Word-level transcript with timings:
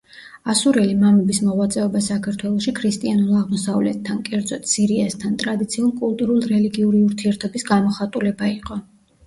ასურელი 0.51 0.93
მამების 1.01 1.41
მოღვაწეობა 1.49 2.01
საქართველოში 2.05 2.73
ქრისტიანულ 2.79 3.37
აღმოსავლეთთან, 3.41 4.23
კერძოდ, 4.31 4.67
სირიასთან, 4.73 5.37
ტრადიციულ 5.45 5.95
კულტურულ-რელიგიური 6.03 7.07
ურთიერთობის 7.11 7.71
გამოხატულება 7.73 8.53
იყო. 8.59 8.83